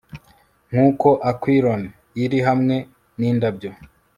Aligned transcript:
nkuko 0.69 1.09
aquilon 1.29 1.81
iri 2.23 2.39
hamwe 2.47 2.75
nindabyo 3.19 3.69